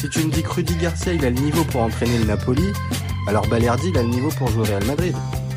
[0.00, 2.72] Si tu me dis que Rudy Garcia il a le niveau pour entraîner le Napoli,
[3.26, 5.14] alors Balerdi il a le niveau pour jouer au Real Madrid.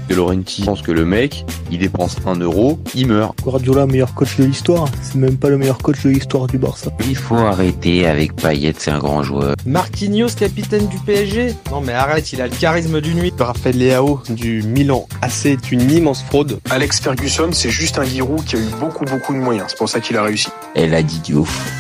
[0.10, 3.42] De Laurenti pense que le mec, il dépense un euro, il meurt.
[3.42, 4.90] Guardiola, meilleur coach de l'histoire.
[5.02, 6.92] C'est même pas le meilleur coach de l'histoire du Barça.
[7.08, 9.56] Il faut arrêter avec Payet, c'est un grand joueur.
[9.66, 13.34] Marquinhos, capitaine du PSG Non mais arrête, il a le charisme d'une nuit.
[13.40, 16.60] Raphaël Leao du Milan AC est une immense fraude.
[16.70, 19.68] Alex Ferguson, c'est juste un Giroud qui a eu beaucoup beaucoup de moyens.
[19.70, 20.50] C'est pour ça qu'il a réussi.
[20.76, 21.72] Elle a dit Diouf.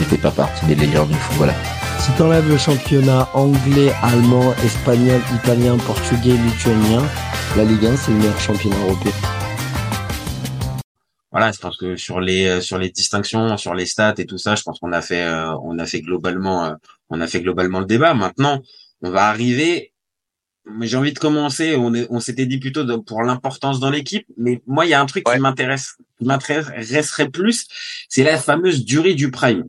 [0.00, 1.54] Il fait pas partie des légères du foot, voilà.
[1.98, 7.02] Si t'enlèves le championnat anglais, allemand, espagnol, italien, portugais, lituanien,
[7.56, 9.12] la Ligue 1 c'est le meilleur championnat européen.
[11.32, 14.38] Voilà, je pense que sur les euh, sur les distinctions, sur les stats et tout
[14.38, 16.74] ça, je pense qu'on a fait euh, on a fait globalement euh,
[17.10, 18.14] on a fait globalement le débat.
[18.14, 18.62] Maintenant,
[19.02, 19.92] on va arriver
[20.70, 21.76] mais j'ai envie de commencer.
[21.76, 24.94] On, est, on s'était dit plutôt de, pour l'importance dans l'équipe, mais moi, il y
[24.94, 27.66] a un truc qui m'intéresse, qui m'intéresserait plus,
[28.08, 29.64] c'est la fameuse durée du prime.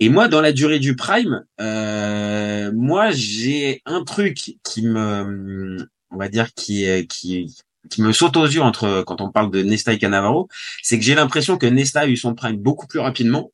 [0.00, 6.16] Et moi, dans la durée du prime, euh, moi, j'ai un truc qui me, on
[6.16, 7.54] va dire, qui, qui,
[7.90, 10.48] qui me saute aux yeux entre quand on parle de Nesta et Canavaro,
[10.82, 13.52] c'est que j'ai l'impression que Nesta a eu son prime beaucoup plus rapidement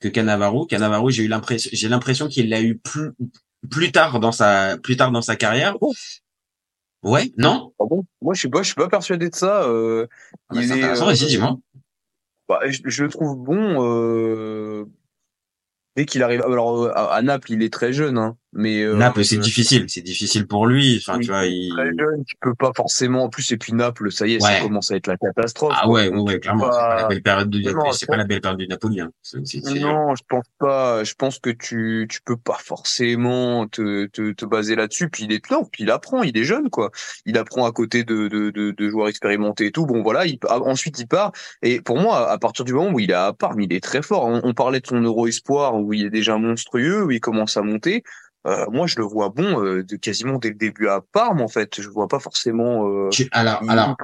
[0.00, 0.66] que Canavaro.
[0.66, 3.12] Canavaro, j'ai eu l'impression, j'ai l'impression qu'il l'a eu plus
[3.70, 5.76] plus tard dans sa plus tard dans sa carrière.
[7.02, 7.72] Ouais, non?
[7.78, 8.04] Ah bon?
[8.22, 9.64] Moi, je suis pas, je suis pas persuadé de ça.
[9.64, 10.06] Euh,
[10.48, 11.58] ah bah, il est, euh, dis-moi.
[12.48, 13.84] Bah, je, je, le trouve bon.
[13.84, 14.86] Euh,
[15.96, 19.38] dès qu'il arrive, alors à, Naples, il est très jeune, hein, mais euh, Naples, c'est
[19.38, 21.00] difficile, c'est difficile pour lui.
[21.00, 23.24] Enfin, tu vois, il très jeune, tu peux pas forcément.
[23.24, 25.74] En plus, et puis Naples, ça y est, ça commence à être la catastrophe.
[25.76, 28.40] Ah ouais, ouais, ouais clairement, c'est pas la belle période de c'est pas la belle
[28.40, 29.00] période du Napoli.
[29.00, 29.10] Hein.
[29.80, 31.04] non, je pense pas.
[31.04, 35.10] Je pense que tu tu peux pas forcément te te, te baser là-dessus.
[35.10, 36.90] Puis il est non, puis il apprend, il est jeune quoi.
[37.26, 39.86] Il apprend à côté de de de, de joueurs expérimentés et tout.
[39.86, 41.32] Bon voilà, il, ensuite il part.
[41.62, 44.02] Et pour moi, à partir du moment où il est à part, il est très
[44.02, 44.26] fort.
[44.26, 47.56] On, on parlait de son Euro espoir où il est déjà monstrueux, où il commence
[47.56, 48.04] à monter.
[48.46, 51.48] Euh, moi, je le vois bon euh, de quasiment dès le début à Parme, en
[51.48, 51.80] fait.
[51.80, 52.88] Je vois pas forcément.
[52.88, 53.96] Euh, alors, alors,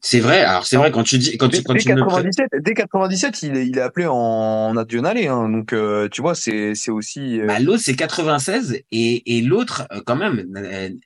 [0.00, 0.40] c'est vrai.
[0.40, 3.56] Alors c'est vrai quand tu dis quand tu quand dès, tu 97, dès 97, il
[3.56, 7.40] est, il est appelé en national hein, donc euh, tu vois c'est c'est aussi.
[7.40, 7.46] Euh...
[7.46, 10.44] Bah, l'autre c'est 96 et et l'autre euh, quand même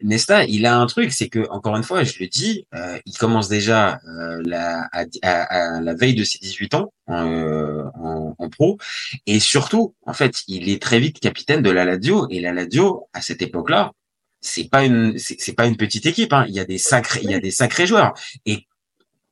[0.03, 3.17] Nesta il a un truc c'est que encore une fois je le dis euh, il
[3.17, 3.99] commence déjà
[4.45, 8.79] la à, à, la veille de ses 18 ans en, en, pro
[9.27, 13.09] et surtout en fait il est très vite capitaine de la Lazio et la Lazio
[13.13, 13.93] à cette époque-là
[14.41, 16.45] c'est pas une c'est pas une petite équipe hein.
[16.49, 18.15] il y a des sacrés il y a des sacrés joueurs
[18.45, 18.67] et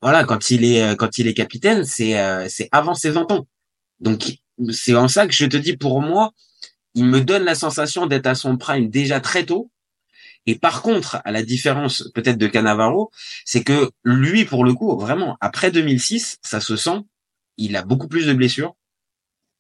[0.05, 3.33] voilà, quand il est euh, quand il est capitaine, c'est euh, c'est avant ses 20
[3.33, 3.47] ans.
[4.01, 4.37] Donc
[4.71, 6.33] c'est en ça que je te dis pour moi,
[6.93, 9.71] il me donne la sensation d'être à son prime déjà très tôt.
[10.45, 13.11] Et par contre, à la différence peut-être de Canavaro,
[13.47, 17.01] c'est que lui, pour le coup, vraiment, après 2006, ça se sent,
[17.57, 18.77] il a beaucoup plus de blessures.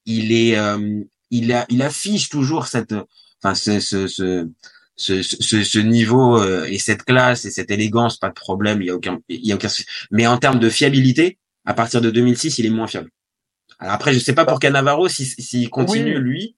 [0.04, 1.00] Il est, euh,
[1.30, 2.94] il a, il affiche toujours cette,
[3.42, 4.46] enfin, ce, ce,
[4.96, 8.90] ce, ce, niveau euh, et cette classe et cette élégance, pas de problème, il y
[8.90, 9.68] a aucun, il y a aucun.
[10.10, 13.10] Mais en termes de fiabilité, à partir de 2006, il est moins fiable.
[13.78, 16.56] Alors après, je sais pas pour Canavaro s'il si, continue lui,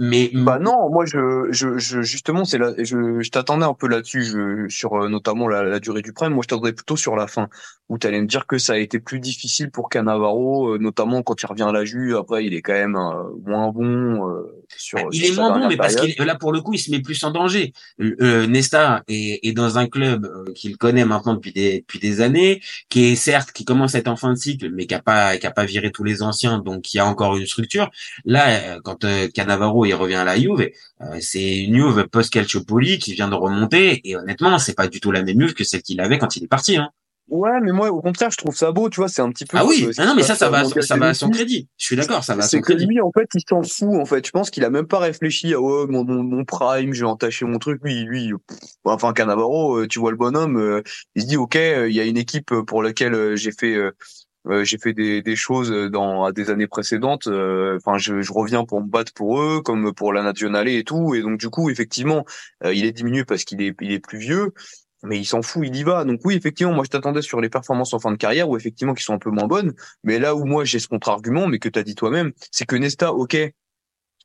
[0.00, 3.88] mais bah non, moi je, je, je justement c'est là, je, je t'attendais un peu
[3.88, 6.34] là-dessus, sur euh, notamment la, la, durée du prime.
[6.34, 7.48] Moi je t'attendais plutôt sur la fin
[7.88, 11.22] où tu allais me dire que ça a été plus difficile pour Cannavaro, euh, notamment
[11.22, 12.14] quand il revient à la Juve.
[12.14, 14.22] Après il est quand même euh, moins bon
[14.76, 14.98] sur.
[14.98, 17.00] Bah, il est moins bon, mais parce que là pour le coup il se met
[17.00, 17.72] plus en danger.
[17.98, 23.06] Nesta est, est, dans un club qu'il connaît maintenant depuis des depuis des années, qui
[23.06, 25.46] est certes qui commence à être en fin de cycle, mais qui a pas qui
[25.48, 27.90] a pas viré tous les anciens, donc il y a encore une structure.
[28.24, 29.04] Là quand
[29.34, 30.70] Cannavaro il revient à la Juve.
[31.00, 35.10] Euh, c'est une Juve post-Calciopoli qui vient de remonter et honnêtement, c'est pas du tout
[35.10, 36.76] la même Juve que celle qu'il avait quand il est parti.
[36.76, 36.90] Hein.
[37.28, 39.58] Ouais, mais moi, au contraire, je trouve ça beau, tu vois, c'est un petit peu.
[39.58, 41.68] Ah oui, non, mais ça, ça va, ça va à son crédit.
[41.76, 42.86] Je suis d'accord, ça va à son crédit.
[42.86, 44.26] Lui, en fait, il s'en fout, en fait.
[44.26, 47.44] Je pense qu'il a même pas réfléchi à, oh, mon, mon, prime, je vais entacher
[47.44, 47.80] mon truc.
[47.84, 48.32] Lui, lui,
[48.84, 50.82] enfin, Cannavaro, euh, tu vois le bonhomme, euh,
[51.16, 53.90] il se dit, OK, il y a une équipe pour laquelle j'ai fait, euh,
[54.62, 57.26] j'ai fait des, des choses dans à des années précédentes.
[57.26, 60.84] Euh, enfin, je, je, reviens pour me battre pour eux, comme pour la nationale et
[60.84, 61.14] tout.
[61.14, 62.24] Et donc du coup, effectivement,
[62.64, 64.52] euh, il est diminué parce qu'il est, il est plus vieux,
[65.02, 66.04] mais il s'en fout, il y va.
[66.04, 68.94] Donc oui, effectivement, moi je t'attendais sur les performances en fin de carrière où effectivement
[68.94, 69.74] qui sont un peu moins bonnes.
[70.04, 72.76] Mais là où moi j'ai ce contre-argument, mais que tu as dit toi-même, c'est que
[72.76, 73.36] Nesta, ok,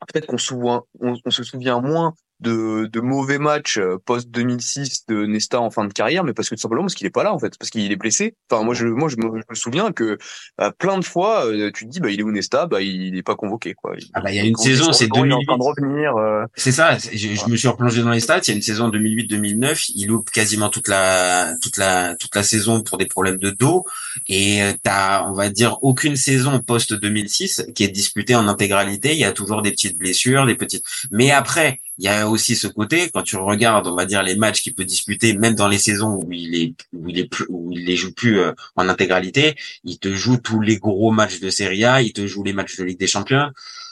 [0.07, 5.25] peut-être qu'on se souvient, on, se souvient moins de, de mauvais matchs post 2006 de
[5.25, 7.33] Nesta en fin de carrière, mais parce que tout simplement parce qu'il est pas là
[7.33, 8.35] en fait, parce qu'il est blessé.
[8.51, 10.17] Enfin moi je moi je me, je me souviens que
[10.59, 13.15] euh, plein de fois euh, tu te dis bah il est où Nesta, bah il
[13.17, 13.95] est pas convoqué quoi.
[14.13, 15.27] Ah bah il y a une saison c'est 2008.
[15.27, 16.15] Il est en train de revenir.
[16.17, 18.61] euh, C'est ça, je, je me suis replongé dans les stats, il y a une
[18.61, 23.37] saison 2008-2009, il loupe quasiment toute la toute la toute la saison pour des problèmes
[23.37, 23.85] de dos
[24.27, 29.13] et euh, t'as on va dire aucune saison post 2006 qui est disputée en intégralité,
[29.13, 32.57] il y a toujours des petites blessures, des petites mais après, il y a aussi
[32.57, 35.69] ce côté quand tu regardes, on va dire les matchs qu'il peut disputer même dans
[35.69, 38.89] les saisons où il est où il est où il les joue plus euh, en
[38.89, 39.55] intégralité,
[39.85, 42.75] il te joue tous les gros matchs de Serie A, il te joue les matchs
[42.75, 43.51] de Ligue des Champions.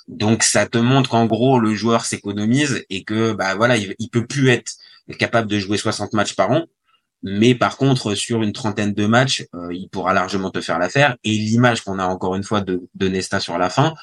[0.10, 4.10] Donc ça te montre qu'en gros le joueur s'économise et que bah voilà il, il
[4.10, 4.74] peut plus être
[5.18, 6.66] capable de jouer 60 matchs par an,
[7.24, 11.16] mais par contre sur une trentaine de matchs euh, il pourra largement te faire l'affaire
[11.24, 13.94] et l'image qu'on a encore une fois de, de Nesta sur la fin,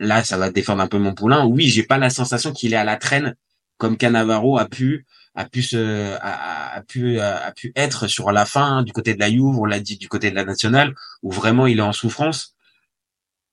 [0.00, 1.46] là ça va défendre un peu mon poulain.
[1.46, 3.36] Oui j'ai pas la sensation qu'il est à la traîne
[3.78, 5.06] comme Cannavaro a pu
[5.36, 9.30] a pu a, pu a, a pu être sur la fin du côté de la
[9.30, 12.56] Juve, on l'a dit du côté de la nationale où vraiment il est en souffrance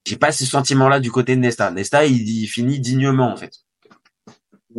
[0.07, 1.69] j'ai pas ce sentiment-là du côté de Nesta.
[1.69, 3.66] Nesta, il, il finit dignement en fait.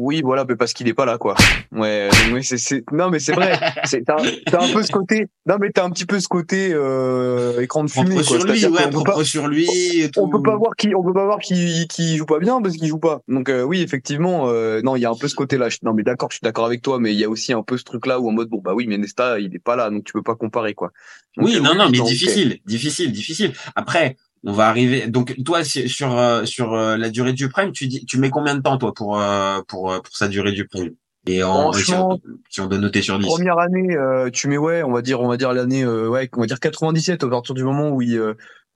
[0.00, 1.34] Oui, voilà, mais parce qu'il est pas là, quoi.
[1.72, 3.58] Ouais, donc oui, c'est, c'est, non, mais c'est vrai.
[3.84, 4.16] C'est, t'as,
[4.46, 7.82] t'as un peu ce côté, non, mais t'as un petit peu ce côté, euh, écran
[7.82, 8.22] de fumée, quoi.
[8.22, 9.66] sur lui, ouais, pas- sur lui.
[9.96, 10.30] et on tout.
[10.30, 12.86] peut pas voir qui, on peut pas voir qui, qui joue pas bien parce qu'il
[12.86, 13.22] joue pas.
[13.26, 15.68] Donc, euh, oui, effectivement, euh, non, il y a un peu ce côté-là.
[15.68, 17.64] Je- Non, mais d'accord, je suis d'accord avec toi, mais il y a aussi un
[17.64, 19.90] peu ce truc-là où en mode, bon, bah oui, mais Nesta, il est pas là,
[19.90, 20.92] donc tu peux pas comparer, quoi.
[21.36, 23.52] Donc, Oui, euh, non, non, mais difficile, difficile, difficile.
[23.74, 25.06] Après, on va arriver.
[25.06, 28.54] Donc, toi, sur euh, sur euh, la durée du prime, tu dis, tu mets combien
[28.54, 30.94] de temps toi pour euh, pour pour sa durée du prime?
[31.26, 34.48] Et en si Franchement, on, si on doit noter sur 10 Première année, euh, tu
[34.48, 37.22] mets ouais, on va dire, on va dire l'année, euh, ouais, on va dire 97
[37.22, 38.16] à partir du moment où il,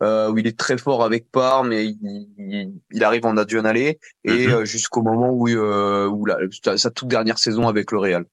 [0.02, 3.98] euh, où il est très fort avec Parme et il, il, arrive en Nazionale et
[4.26, 6.36] euh, jusqu'au moment où euh, où la,
[6.76, 8.24] sa- toute dernière saison avec le Real,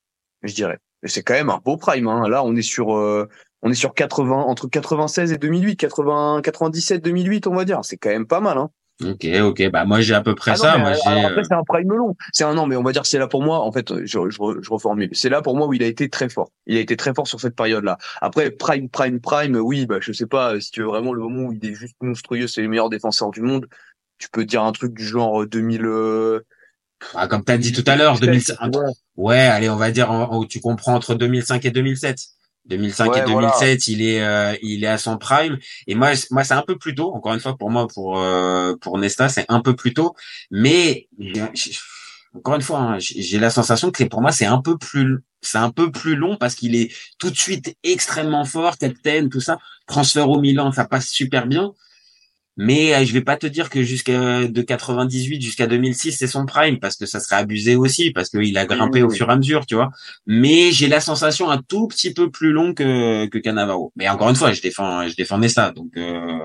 [0.43, 0.79] je dirais.
[1.03, 2.07] Et c'est quand même un beau prime.
[2.07, 2.27] Hein.
[2.27, 3.29] Là, on est sur euh,
[3.61, 7.79] on est sur 80 entre 96 et 2008, 80 97 2008, on va dire.
[7.83, 8.57] C'est quand même pas mal.
[8.57, 8.69] Hein.
[9.01, 9.69] Ok, ok.
[9.71, 10.77] Bah moi j'ai à peu près Ah ça.
[10.77, 12.15] Moi euh, après euh, c'est un prime long.
[12.33, 13.61] C'est un an, mais on va dire que c'est là pour moi.
[13.61, 15.09] En fait, je, je, je reformule.
[15.13, 16.51] C'est là pour moi où il a été très fort.
[16.65, 17.97] Il a été très fort sur cette période-là.
[18.21, 19.55] Après prime, prime, prime.
[19.55, 21.95] Oui, bah je sais pas si tu veux vraiment le moment où il est juste
[22.01, 23.67] monstrueux, c'est le meilleur défenseur du monde.
[24.17, 25.85] Tu peux dire un truc du genre 2000.
[25.85, 26.41] euh,
[27.13, 28.57] bah, comme t'as dit tout à l'heure, 2005.
[28.73, 28.89] voilà.
[29.15, 32.17] Ouais, allez, on va dire en- en- tu comprends entre 2005 et 2007.
[32.69, 35.57] 2005 Ouais, et 2007, il est euh, il est à son prime
[35.87, 38.75] et moi moi c'est un peu plus tôt encore une fois pour moi pour euh,
[38.79, 40.15] pour Nesta, c'est un peu plus tôt
[40.51, 41.07] mais
[42.35, 45.19] encore une fois hein, j'ai j'ai la sensation que pour moi c'est un peu plus
[45.41, 49.39] c'est un peu plus long parce qu'il est tout de suite extrêmement fort, capitaine, tout
[49.39, 49.57] ça.
[49.87, 51.73] Transfert au Milan, ça passe super bien.
[52.59, 56.45] Mais euh, je vais pas te dire que jusqu'à de 98 jusqu'à 2006 c'est son
[56.45, 59.31] prime parce que ça serait abusé aussi parce qu'il a grimpé Oui, au fur et
[59.31, 59.91] à mesure, tu vois.
[60.27, 63.93] Mais j'ai la sensation un tout petit peu plus long que que Cannavaro.
[63.95, 66.37] Mais encore une fois, je défends je défendais ça donc euh,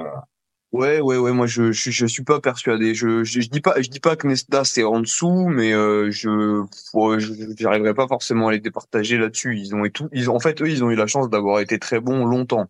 [0.72, 1.30] Ouais, ouais, ouais.
[1.32, 2.94] Moi, je, je, je suis pas persuadé.
[2.96, 6.10] Je, je, je dis pas, je dis pas que Nesta c'est en dessous, mais euh,
[6.10, 6.64] je,
[7.56, 9.56] j'arriverai pas forcément à les départager là-dessus.
[9.56, 10.08] Ils ont et tout.
[10.12, 12.66] Ils ont, en fait, eux, ils ont eu la chance d'avoir été très bons longtemps.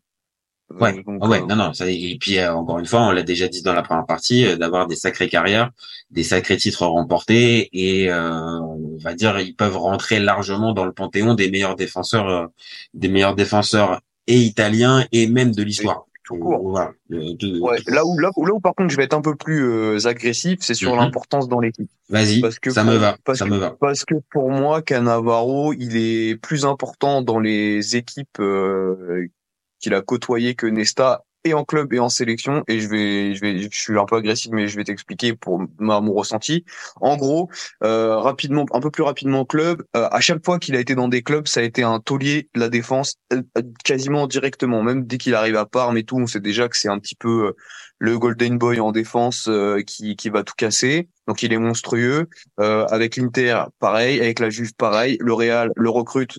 [0.81, 3.11] Ouais, donc, ah ouais, euh, non non, ça et puis euh, encore une fois, on
[3.12, 5.71] l'a déjà dit dans la première partie euh, d'avoir des sacrées carrières,
[6.11, 8.31] des sacrés titres remportés et euh,
[8.61, 12.47] on va dire ils peuvent rentrer largement dans le panthéon des meilleurs défenseurs euh,
[12.94, 16.06] des meilleurs défenseurs et italiens et même de l'histoire.
[16.31, 16.93] Voilà.
[17.11, 19.62] Ouais, là où, là, où, là où par contre je vais être un peu plus
[19.62, 21.00] euh, agressif, c'est sur Mhm.
[21.00, 21.91] l'importance dans l'équipe.
[22.09, 23.76] Vas-y, Parce que ça pour- me va, parce ça que- me va.
[23.79, 29.26] Parce que pour moi, Cannavaro, il est plus important dans les équipes euh,
[29.85, 32.65] qu'il a côtoyées que Nesta et en club et en sélection.
[32.69, 35.61] Et je vais, je vais, je suis un peu agressif, mais je vais t'expliquer pour
[35.79, 36.65] ma, mon ressenti.
[37.03, 37.51] En gros,
[37.83, 39.83] euh, rapidement, un peu plus rapidement au club.
[39.95, 42.49] euh, à chaque fois qu'il a été dans des clubs, ça a été un taulier
[42.55, 43.43] de la défense euh,
[43.85, 44.83] quasiment directement.
[44.83, 47.14] Même dès qu'il arrive à Parme et tout, on sait déjà que c'est un petit
[47.14, 47.53] peu euh,
[47.99, 51.09] le Golden Boy en défense euh, qui, qui va tout casser.
[51.29, 52.29] Donc il est monstrueux.
[52.59, 54.19] Euh, avec l'Inter, pareil.
[54.21, 55.19] Avec la Juve, pareil.
[55.21, 56.38] Le Real le recrute.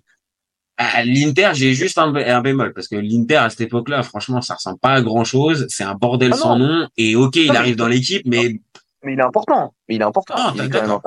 [0.78, 4.42] À l'Inter, j'ai juste un, bé- un bémol parce que l'Inter à cette époque-là, franchement,
[4.42, 5.66] ça ressemble pas à grand-chose.
[5.70, 6.88] C'est un bordel Ah sans nom.
[6.98, 8.60] Et ok, il arrive dans l'équipe, mais
[9.04, 9.74] Mais il est important.
[9.88, 10.34] Mais il est important.
[10.38, 11.02] ah, Il est d'accord,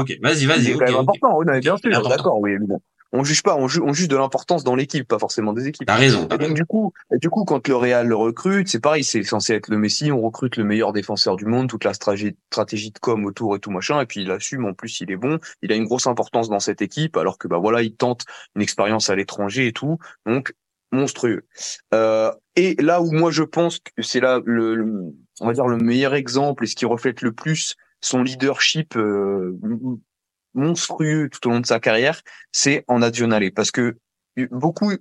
[0.00, 0.18] ok.
[0.22, 1.00] Vas-y, Il vas-y, est quand même ok.
[1.00, 1.38] important.
[1.38, 2.08] Oui, non, bien Il est sûr.
[2.08, 2.38] D'accord.
[2.40, 2.80] Oui, bon.
[3.12, 3.56] On juge pas.
[3.56, 5.86] On juge, on juge de l'importance dans l'équipe, pas forcément des équipes.
[5.86, 6.28] T'as raison.
[6.30, 9.22] Et donc du coup, et du coup, quand le Real le recrute, c'est pareil, c'est
[9.22, 12.90] censé être le Messi, on recrute le meilleur défenseur du monde, toute la stratégie, stratégie
[12.90, 15.38] de com autour et tout machin, et puis il assume, en plus il est bon,
[15.62, 18.24] il a une grosse importance dans cette équipe, alors que bah voilà, il tente
[18.54, 20.52] une expérience à l'étranger et tout, donc
[20.92, 21.46] monstrueux.
[21.94, 25.66] Euh, et là où moi je pense que c'est là le, le- on va dire
[25.66, 29.58] le meilleur exemple et ce qui reflète le plus son leadership euh,
[30.54, 33.52] monstrueux tout au long de sa carrière, c'est en Nazionale.
[33.52, 33.96] Parce que
[34.50, 34.92] beaucoup,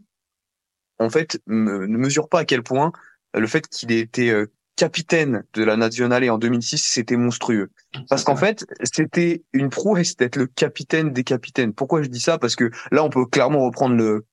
[0.99, 2.91] en fait, ne mesurent pas à quel point
[3.33, 7.69] le fait qu'il ait été euh, capitaine de la Nazionale en 2006, c'était monstrueux.
[8.09, 11.73] Parce qu'en fait, c'était une prouesse d'être le capitaine des capitaines.
[11.73, 12.37] Pourquoi je dis ça?
[12.37, 14.25] Parce que là, on peut clairement reprendre le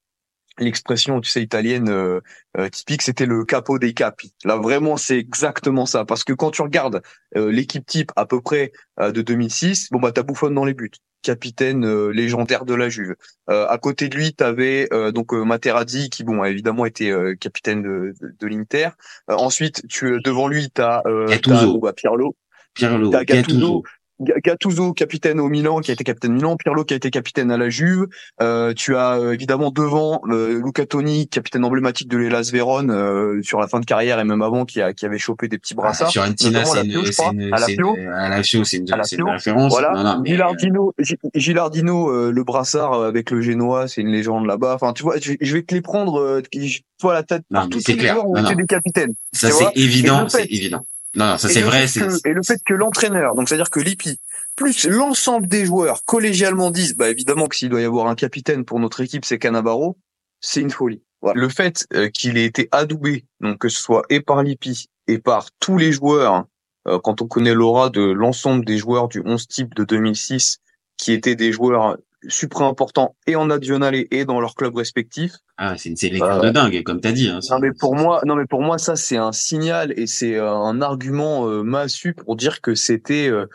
[0.58, 2.20] l'expression, tu sais, italienne euh,
[2.58, 4.34] euh, typique, c'était le capo dei capi.
[4.44, 6.04] Là, vraiment, c'est exactement ça.
[6.04, 7.02] Parce que quand tu regardes
[7.34, 10.92] l'équipe type à peu près de 2006, bon bah t'as Buffon dans les buts
[11.24, 13.16] capitaine euh, légendaire de la Juve.
[13.50, 17.12] Euh, à côté de lui, tu avais euh, donc Materazzi qui bon a évidemment été
[17.40, 18.90] capitaine de, de, l'Inter.
[19.26, 21.78] ensuite, tu devant lui, tu as, Gattuso.
[21.78, 22.36] Bah, Pirlo.
[22.74, 23.10] Pirlo.
[23.10, 23.82] Gattuso.
[24.24, 27.56] Gattuso, capitaine au Milan, qui a été capitaine Milan, Pirlo qui a été capitaine à
[27.56, 28.06] la Juve.
[28.40, 33.40] Euh, tu as euh, évidemment devant euh, Luca Toni, capitaine emblématique de l'Elas Vérone euh,
[33.42, 35.74] sur la fin de carrière et même avant, qui, a, qui avait chopé des petits
[35.74, 36.08] brassards.
[36.16, 39.72] Ah, c'est une, une, à la c'est une, une référence.
[39.72, 39.92] Voilà.
[39.94, 40.94] Non, non, Gilardino,
[41.34, 44.74] Gilardino le brassard avec le Génois, c'est une légende là-bas.
[44.74, 46.42] Enfin, tu vois, je, vais te les prendre.
[46.52, 47.42] je, vois la tête.
[47.50, 49.14] Non, tous les joueurs ont été des capitaines.
[49.32, 50.80] Ça c'est évident, c'est évident.
[51.14, 51.86] Non, ça c'est vrai.
[52.24, 54.18] et le fait que l'entraîneur, donc c'est-à-dire que l'IPI,
[54.56, 58.64] plus l'ensemble des joueurs collégialement disent, bah évidemment que s'il doit y avoir un capitaine
[58.64, 59.96] pour notre équipe, c'est Cannavaro,
[60.40, 61.02] c'est une folie.
[61.22, 61.40] Voilà.
[61.40, 65.18] Le fait euh, qu'il ait été adoubé, donc que ce soit et par l'IPI et
[65.18, 66.44] par tous les joueurs,
[66.86, 70.58] euh, quand on connaît l'aura de l'ensemble des joueurs du 11 type de 2006,
[70.96, 71.96] qui étaient des joueurs
[72.28, 75.32] super important et en national et dans leur club respectif.
[75.56, 77.28] Ah, c'est une sélection euh, de dingue, comme tu as dit.
[77.28, 80.38] Hein, non mais pour moi, non mais pour moi ça c'est un signal et c'est
[80.38, 83.46] un argument euh, massu pour dire que c'était euh,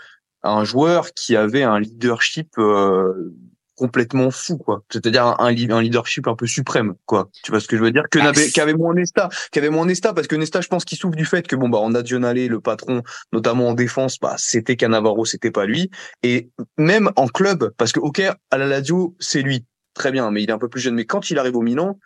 [0.43, 3.33] un joueur qui avait un leadership euh,
[3.79, 4.83] complètement fou quoi.
[4.91, 7.29] C'est-à-dire un, un, leadership un peu suprême quoi.
[7.43, 8.03] Tu vois ce que je veux dire?
[8.12, 11.15] Que n'avait qu'avait moins Nesta qu'avait moins Nesta parce que Nesta je pense qu'il souffre
[11.15, 15.24] du fait que bon bah en Nationale le patron notamment en défense bah c'était Cannavaro
[15.24, 15.89] c'était pas lui.
[16.24, 18.21] Et même en club parce que ok
[18.51, 19.65] à la Lazio c'est lui.
[19.93, 20.95] Très bien mais il est un peu plus jeune.
[20.95, 21.98] Mais quand il arrive au Milan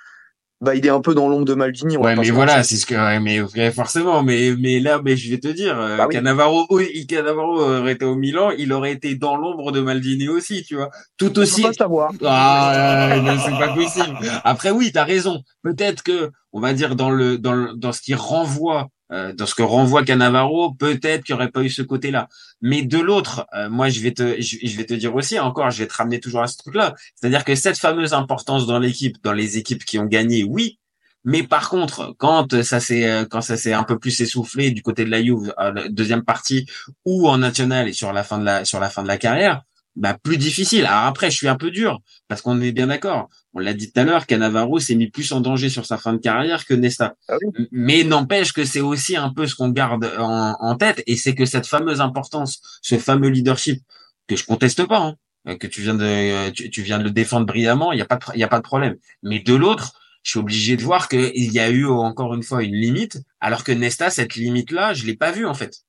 [0.64, 1.98] bah il est un peu dans l'ombre de Maldini.
[1.98, 5.40] Ouais, mais voilà, c'est ce que, ouais, mais forcément, mais mais là, mais je vais
[5.40, 6.66] te dire, euh, bah Cannavaro,
[7.08, 10.90] Cannavaro aurait été au Milan, il aurait été dans l'ombre de Maldini aussi, tu vois,
[11.18, 11.62] tout aussi.
[11.62, 12.12] On peut pas savoir.
[12.26, 14.18] Ah, c'est pas possible.
[14.46, 15.42] Après, oui, t'as raison.
[15.64, 19.46] Peut-être que, on va dire dans le dans le, dans ce qui renvoie euh, dans
[19.46, 22.30] ce que renvoie Cannavaro, peut-être qu'il n'y aurait pas eu ce côté-là.
[22.62, 25.84] Mais de l'autre, euh, moi, je vais te, je, vais te dire aussi, encore, je
[25.84, 26.96] vais te ramener toujours à ce truc-là.
[27.16, 30.80] C'est-à-dire que cette fameuse importance dans l'équipe, dans les équipes qui ont gagné, oui.
[31.26, 34.82] Mais par contre, quand ça s'est, euh, quand ça s'est un peu plus essoufflé du
[34.82, 35.54] côté de la Juve,
[35.90, 36.66] deuxième partie,
[37.06, 39.62] ou en national et sur la fin de la, sur la fin de la carrière,
[39.96, 40.86] bah plus difficile.
[40.86, 43.30] Alors après, je suis un peu dur parce qu'on est bien d'accord.
[43.54, 46.14] On l'a dit tout à l'heure, Cannavaro s'est mis plus en danger sur sa fin
[46.14, 47.16] de carrière que Nesta.
[47.30, 47.36] Ah
[47.72, 51.46] Mais n'empêche que c'est aussi un peu ce qu'on garde en, tête et c'est que
[51.46, 53.84] cette fameuse importance, ce fameux leadership
[54.28, 55.14] que je conteste pas,
[55.46, 58.16] hein, que tu viens de tu, viens de le défendre brillamment, il y a pas
[58.16, 58.96] de, il y a pas de problème.
[59.22, 62.64] Mais de l'autre, je suis obligé de voir qu'il y a eu encore une fois
[62.64, 65.84] une limite, alors que Nesta cette limite là, je l'ai pas vue en fait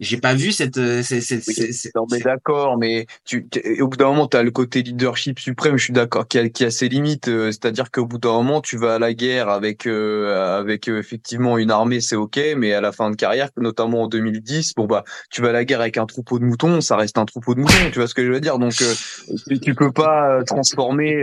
[0.00, 3.48] j'ai pas vu cette, euh, cette, cette, non mais d'accord mais tu
[3.80, 6.48] au bout d'un moment tu as le côté leadership suprême je suis d'accord qui a,
[6.48, 9.48] qui a ses limites euh, c'est-à-dire qu'au bout d'un moment tu vas à la guerre
[9.48, 14.02] avec euh, avec effectivement une armée c'est OK mais à la fin de carrière notamment
[14.02, 16.96] en 2010 bon bah tu vas à la guerre avec un troupeau de moutons ça
[16.96, 19.74] reste un troupeau de moutons tu vois ce que je veux dire donc tu, tu,
[19.74, 21.14] peux pas transformer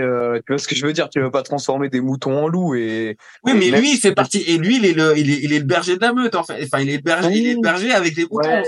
[0.45, 2.75] tu vois ce que je veux dire tu peux pas transformer des moutons en loups
[2.75, 3.15] et
[3.45, 5.59] Oui mais lui il fait partie et lui il est le il est, il est
[5.59, 6.61] le berger de la meute en fait.
[6.65, 8.64] Enfin il est le berger il est le berger avec les moutons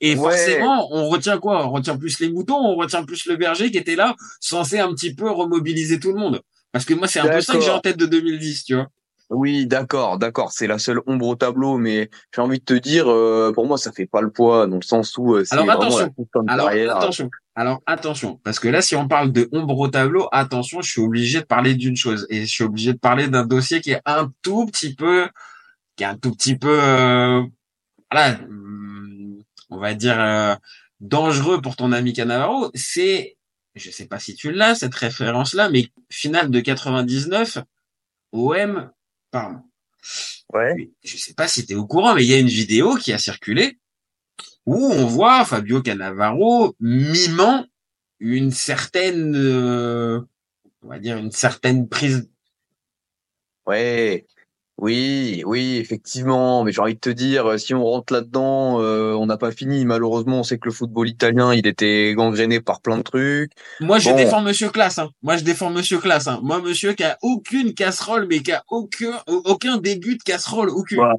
[0.00, 1.66] et forcément, on retient quoi?
[1.66, 4.92] On retient plus les moutons, on retient plus le berger qui était là, censé un
[4.94, 6.40] petit peu remobiliser tout le monde.
[6.72, 8.88] Parce que moi, c'est un peu ça que j'ai en tête de 2010, tu vois.
[9.32, 10.52] Oui, d'accord, d'accord.
[10.52, 13.78] C'est la seule ombre au tableau, mais j'ai envie de te dire, euh, pour moi,
[13.78, 15.34] ça fait pas le poids dans le sens où.
[15.34, 16.14] Euh, Alors attention.
[16.46, 17.30] Alors attention.
[17.54, 21.02] Alors attention, parce que là, si on parle de ombre au tableau, attention, je suis
[21.02, 24.00] obligé de parler d'une chose et je suis obligé de parler d'un dossier qui est
[24.04, 25.28] un tout petit peu,
[25.96, 27.42] qui est un tout petit peu, euh,
[28.10, 28.38] voilà,
[29.72, 30.54] on va dire, euh,
[31.00, 33.36] dangereux pour ton ami Cannavaro, c'est,
[33.74, 37.58] je sais pas si tu l'as, cette référence-là, mais finale de 99,
[38.32, 38.90] OM,
[39.30, 39.60] pardon.
[40.52, 40.90] Ouais.
[41.02, 43.12] Je sais pas si tu es au courant, mais il y a une vidéo qui
[43.12, 43.78] a circulé
[44.66, 47.66] où on voit Fabio Cannavaro mimant
[48.20, 50.20] une certaine, euh,
[50.82, 52.30] on va dire une certaine prise.
[53.66, 54.26] Ouais.
[54.78, 59.12] Oui, oui, effectivement, mais j'ai envie de te dire, euh, si on rentre là-dedans, euh,
[59.12, 59.84] on n'a pas fini.
[59.84, 63.52] Malheureusement, on sait que le football italien, il était gangréné par plein de trucs.
[63.80, 64.16] Moi, je Bon.
[64.16, 64.98] défends Monsieur Classe.
[64.98, 65.10] Hein.
[65.22, 66.26] Moi, je défends Monsieur Classe.
[66.26, 66.40] Hein.
[66.42, 70.96] Moi, Monsieur qui a aucune casserole, mais qui a aucun aucun début de casserole, aucun.
[70.96, 71.14] Voilà.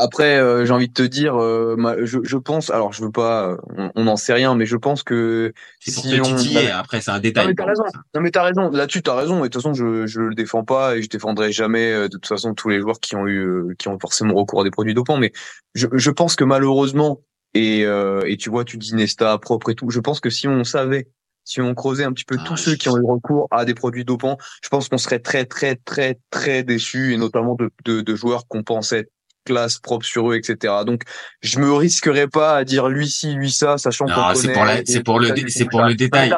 [0.00, 3.56] Après, euh, j'ai envie de te dire, euh, je, je pense, alors je veux pas,
[3.94, 6.70] on n'en sait rien, mais je pense que si on titiller.
[6.70, 7.46] Après, c'est un Non détail.
[7.48, 7.84] mais t'as raison.
[8.14, 8.70] Non mais t'as raison.
[8.70, 9.40] Là-dessus t'as raison.
[9.44, 12.16] Et de toute façon je je le défends pas et je défendrai jamais euh, de
[12.16, 14.70] toute façon tous les joueurs qui ont eu euh, qui ont forcément recours à des
[14.70, 15.18] produits dopants.
[15.18, 15.32] Mais
[15.74, 17.20] je je pense que malheureusement
[17.54, 19.90] et euh, et tu vois tu dis Nesta propre et tout.
[19.90, 21.08] Je pense que si on savait
[21.44, 23.74] si on creusait un petit peu Ah, tous ceux qui ont eu recours à des
[23.74, 28.00] produits dopants, je pense qu'on serait très très très très déçus et notamment de de,
[28.00, 29.08] de joueurs qu'on pensait
[29.46, 30.74] classe propre sur eux etc.
[30.84, 31.02] Donc
[31.40, 34.84] je me risquerais pas à dire lui ci lui ça sachant qu'on c'est pour la-
[34.84, 36.30] c'est pour le- c'est pour le détail.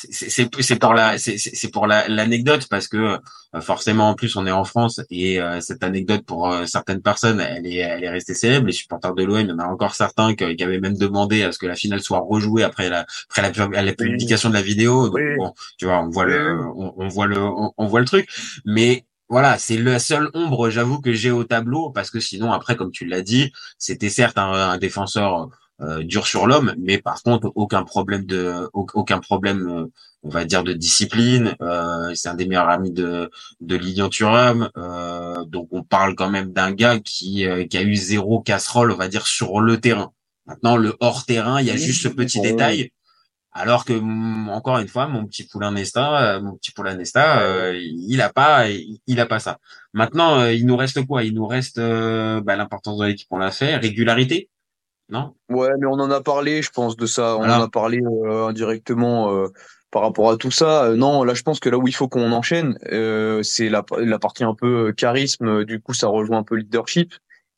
[0.00, 3.18] C'est pour la c'est pour la l'anecdote parce que
[3.56, 7.02] euh, forcément en plus on est en France et euh, cette anecdote pour euh, certaines
[7.02, 9.64] personnes elle est elle est restée célèbre les supporters de l'OM il y en a
[9.66, 13.06] encore certains qui, avaient même demandé à ce que la finale soit rejouée après la
[13.28, 15.36] après la, pu- la publication de la vidéo donc Oui.
[15.36, 18.28] bon tu vois on voit le on, voit le on voit le truc
[18.64, 22.76] mais voilà, c'est la seule ombre, j'avoue, que j'ai au tableau, parce que sinon, après,
[22.76, 25.48] comme tu l'as dit, c'était certes un, un défenseur
[25.82, 29.86] euh, dur sur l'homme, mais par contre, aucun problème de, au- aucun problème, euh,
[30.22, 31.54] on va dire, de discipline.
[31.62, 36.28] Euh, c'est un des meilleurs amis de de Lilian Thuram, euh, donc on parle quand
[36.30, 39.80] même d'un gars qui euh, qui a eu zéro casserole, on va dire, sur le
[39.80, 40.12] terrain.
[40.46, 42.90] Maintenant, le hors terrain, il y a Oui, juste ce petit détail.
[43.52, 47.40] Alors que mm, encore une fois, mon petit poulain Nesta, euh, mon petit poulain Nesta,
[47.42, 49.58] euh, il a pas, il, il a pas ça.
[49.92, 51.24] Maintenant, euh, il nous reste quoi?
[51.24, 54.48] Il nous reste euh, bah, l'importance de l'équipe, on l'a fait, régularité,
[55.08, 55.34] non?
[55.48, 57.34] Ouais, mais on en a parlé, je pense, de ça.
[57.34, 57.58] On Voilà.
[57.58, 59.48] en a parlé euh, indirectement euh,
[59.90, 60.94] par rapport à tout ça.
[60.94, 64.18] Non, là, je pense que là où il faut qu'on enchaîne, euh, c'est la, la
[64.20, 65.64] partie un peu charisme.
[65.64, 67.14] Du coup, ça rejoint un peu leadership.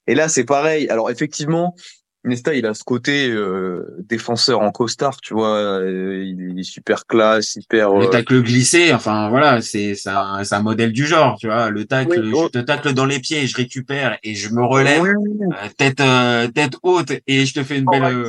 [0.06, 0.88] Et là, c'est pareil.
[0.88, 1.74] Alors, effectivement,
[2.24, 5.56] Nesta, il a ce côté euh, défenseur en costard, tu vois.
[5.56, 7.92] euh, il est super classe, hyper.
[7.94, 11.70] Le euh, tacle glissé, enfin voilà, c'est un, c'est un modèle du genre, tu vois.
[11.70, 12.44] Le tacle, Oui, oh.
[12.52, 16.00] je te tacle dans les pieds, je récupère et je me relève, oui, euh, tête
[16.00, 18.24] euh, tête haute et je te fais une belle.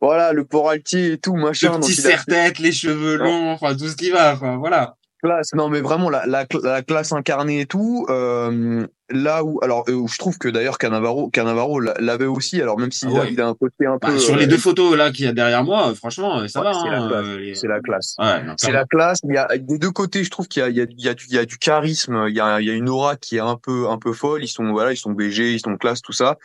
[0.00, 1.74] Voilà, le poraltier et tout, machin.
[1.74, 4.96] le petit serre-tête, les cheveux longs, enfin tout ce qui va, enfin voilà.
[5.22, 9.84] classe non mais vraiment la, la, la classe incarnée et tout euh, là où alors
[9.88, 13.32] euh, où je trouve que d'ailleurs Cannavaro l'a- l'avait aussi alors même s'il Ah ouais.
[13.32, 15.28] il a un côté un Bah, peu sur les euh, deux photos là qu'il y
[15.28, 16.72] a derrière moi, euh, franchement, ça ouais, va.
[16.82, 19.46] c'est la hein, euh, les- c'est la classe Ouais, c'est la classe il y a
[19.58, 21.24] des deux côtés je trouve qu'il y a il y a il y a du,
[21.28, 23.40] il y a du charisme il y a il y a une aura qui est
[23.40, 26.12] un peu un peu folle ils sont voilà ils sont BG ils sont classe tout
[26.12, 26.36] ça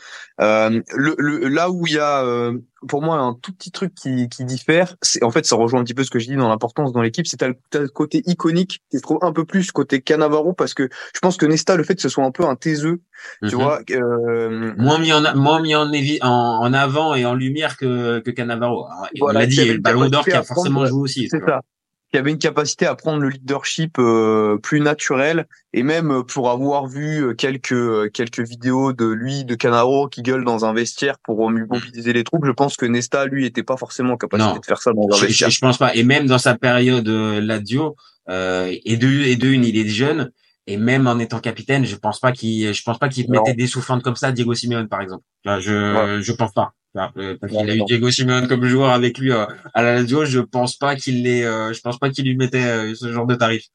[0.42, 2.54] euh, le, le là où il y a euh,
[2.88, 5.84] pour moi un tout petit truc qui qui diffère c'est en fait ça rejoint un
[5.84, 7.48] petit peu ce que je dis dans l'importance dans l'équipe c'est t'as
[7.80, 11.38] le, côté iconique qui se trouve un peu plus côté Cannavaro parce que je pense
[11.38, 13.01] que Nesta le fait que ce soit un peu un taiseux
[13.48, 13.61] tu Mhm.
[13.61, 16.29] vois euh, moins mis en a- moins mis en, évi- en,
[16.61, 18.85] en avant et en lumière que que Cannavaro.
[18.85, 21.27] Alors, Voilà, on l'a dit, le Ballon d'Or qui a forcément joué aussi.
[21.29, 21.61] c'est ça
[22.09, 26.87] qui avait une capacité à prendre le leadership euh, plus naturel et même pour avoir
[26.87, 31.50] vu euh, quelques quelques vidéos de lui de Canaro qui gueule dans un vestiaire pour
[31.51, 34.59] mobiliser les troupes je pense que Nesta lui était pas forcément en capacité Non.
[34.59, 35.93] de faire ça dans un vestiaire je, je pense pas.
[35.96, 37.96] Et même dans sa période euh, Lazio,
[38.29, 40.31] euh, et de et de une, il est jeune.
[40.70, 43.68] Et même en étant capitaine, je pense pas qu'il, je pense pas qu'il mettait des
[43.68, 45.24] soufflantes comme ça, Diego Simeone par exemple.
[45.46, 46.22] Je, Ouais.
[46.22, 46.74] je pense pas.
[47.18, 47.84] Euh, Parce qu'il a eu.
[47.86, 51.46] Diego Simeone comme joueur avec lui euh, à la Lazio, je pense pas qu'il l'ait,
[51.46, 53.66] euh, je pense pas qu'il lui mettait ce genre de tarif.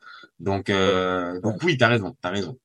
[0.40, 2.58] Donc, euh, donc oui, t'as raison, t'as raison.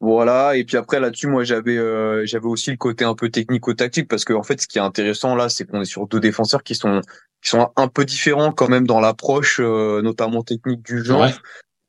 [0.00, 4.08] Voilà, et puis après là-dessus, moi j'avais euh, j'avais aussi le côté un peu technico-tactique
[4.08, 6.62] parce que en fait, ce qui est intéressant là, c'est qu'on est sur deux défenseurs
[6.62, 7.00] qui sont
[7.42, 11.22] qui sont un peu différents quand même dans l'approche, euh, notamment technique du genre.
[11.22, 11.34] Ouais.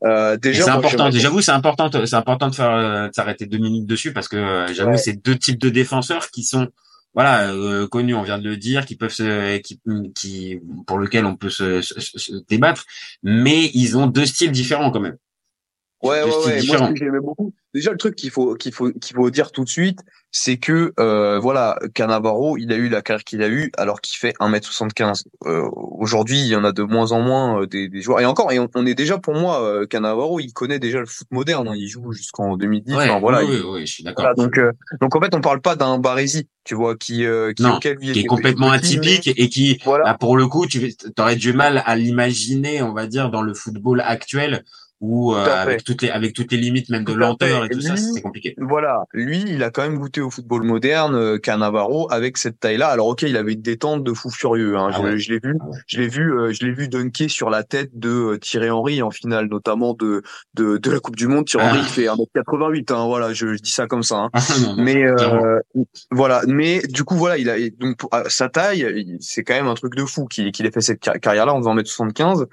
[0.03, 1.09] Euh, déjà, c'est important.
[1.11, 1.89] J'avoue, c'est important.
[2.05, 4.97] C'est important de faire euh, de s'arrêter deux minutes dessus parce que euh, j'avoue, Ouais.
[4.97, 6.67] c'est deux types de défenseurs qui sont
[7.15, 8.13] voilà euh, connus.
[8.13, 9.79] On vient de le dire, qui peuvent se, qui,
[10.13, 12.85] qui pour lequel on peut se- se débattre,
[13.23, 15.17] mais ils ont deux styles différents quand même.
[16.03, 16.63] Ouais, ouais, ouais.
[16.67, 17.53] Moi, ce que j'aimais beaucoup.
[17.73, 19.99] Déjà, le truc qu'il faut, qu'il faut, qu'il faut dire tout de suite,
[20.31, 24.17] c'est que, euh, voilà, Cannavaro, il a eu la carrière qu'il a eu alors qu'il
[24.17, 25.23] fait 1m75.
[25.45, 28.19] Euh, aujourd'hui, il y en a de moins en moins euh, des, des joueurs.
[28.19, 31.05] Et encore, et on, on est déjà, pour moi, euh, Cannavaro, il connaît déjà le
[31.05, 31.67] foot moderne.
[31.67, 31.73] hein.
[31.75, 32.95] Il joue jusqu'en 2010.
[32.95, 33.39] Ouais, Enfin, voilà.
[33.43, 34.23] oui, il- oui, oui, je suis d'accord.
[34.23, 37.53] voilà, donc, euh, donc, en fait, on parle pas d'un Barési, tu vois, qui, euh,
[37.53, 40.03] qui, Non, auquel lui qui est complètement atypique et qui, Voilà.
[40.05, 43.53] bah, pour le coup, tu aurais du mal à l'imaginer, on va dire, dans le
[43.53, 44.63] football actuel.
[44.99, 47.65] Ou euh, Tout avec toutes les avec toutes les limites même de Tout lenteur fait.
[47.67, 48.55] et tout ça, c'est compliqué.
[48.57, 52.87] Voilà, lui, il a quand même goûté au football moderne, euh, Cannavaro, avec cette taille-là.
[52.87, 54.75] Alors ok, il avait une détente de fou furieux.
[54.77, 54.89] Hein.
[54.91, 55.17] Ah je ouais.
[55.19, 55.77] je l'ai vu, Ah ouais.
[55.85, 59.01] je l'ai vu, euh, je l'ai vu dunker sur la tête de euh, Thierry Henry
[59.03, 60.23] en finale, notamment de
[60.55, 61.45] de, de la Coupe du Monde.
[61.45, 61.71] Thierry Ah.
[61.73, 62.93] Henry il fait 1m88.
[62.93, 64.15] Hein, voilà, je, je dis ça comme ça.
[64.17, 64.29] Hein.
[64.33, 65.59] Ah, non, non, Mais euh,
[66.11, 67.97] voilà, mais du coup voilà, il a donc
[68.29, 70.99] sa taille, il- c'est quand même un truc de fou qu'il qu'il ait fait cette
[70.99, 72.45] car- carrière-là en faisant 1m75.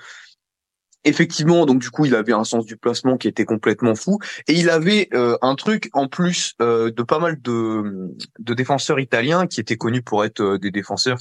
[1.04, 4.54] Effectivement, donc du coup, il avait un sens du placement qui était complètement fou, et
[4.54, 9.46] il avait euh, un truc en plus euh, de pas mal de, de défenseurs italiens
[9.46, 11.18] qui étaient connus pour être euh, des défenseurs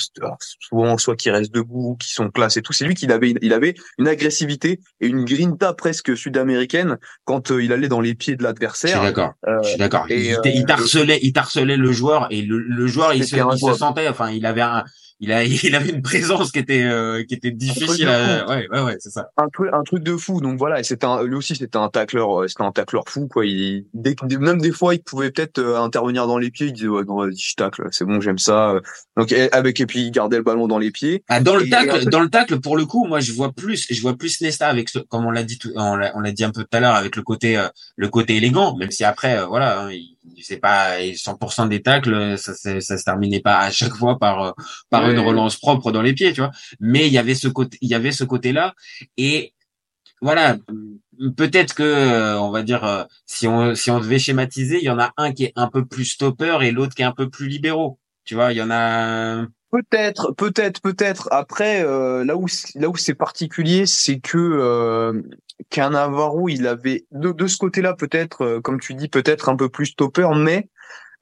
[0.59, 2.73] souvent soit qui restent debout, qui sont classe et tout.
[2.73, 7.63] C'est lui qui avait, il avait une agressivité et une grinta presque sud-américaine quand euh,
[7.63, 9.01] il allait dans les pieds de Je suis l'adversaire.
[9.01, 9.33] d'accord.
[9.47, 10.05] Euh, Je suis d'accord.
[10.09, 13.73] Il, il harcelait, il harcelait le joueur et le, le joueur, il se, il se
[13.73, 14.83] sentait, enfin, il avait un,
[15.23, 18.07] il a, il avait une présence qui était, euh, qui était difficile.
[18.07, 19.29] À, ouais, ouais, ouais, c'est ça.
[19.37, 21.89] un truc un truc de fou donc voilà et c'était un lui aussi c'était un
[21.89, 25.31] tacleur euh, c'était un tacleur fou quoi il dès que- même des fois il pouvait
[25.31, 28.19] peut-être euh, intervenir dans les pieds il disait ouais non vas-y je tacle c'est bon
[28.21, 28.75] j'aime ça
[29.17, 31.69] donc et- avec et puis il gardait le ballon dans les pieds Ah, dans le
[31.69, 34.67] tacle, dans le tacle, pour le coup, moi, je vois plus, je vois plus Nesta
[34.67, 36.77] avec ce, comme on l'a dit tout, on l'a, on l'a dit un peu tout
[36.77, 39.91] à l'heure, avec le côté, euh, le côté élégant, même si après, euh, voilà, hein,
[39.91, 44.17] il, c'est pas 100% des tacles, ça, ça, ça se terminait pas à chaque fois
[44.19, 44.51] par, euh,
[44.89, 45.11] par Ouais.
[45.11, 46.51] une relance propre dans les pieds, tu vois.
[46.79, 48.73] Mais il y avait ce côté, il y avait ce côté-là,
[49.17, 49.53] et
[50.21, 50.57] voilà,
[51.37, 54.89] peut-être que, euh, on va dire, euh, si on, si on devait schématiser, il y
[54.89, 57.29] en a un qui est un peu plus stopper et l'autre qui est un peu
[57.29, 57.99] plus libéraux.
[58.25, 59.45] Tu vois, il y en a.
[59.73, 65.19] peut-être peut-être peut-être après euh, là où là où c'est particulier c'est que euh,
[65.71, 69.69] Cannavaro il avait de, de ce côté-là peut-être euh, comme tu dis peut-être un peu
[69.69, 70.69] plus stopper mais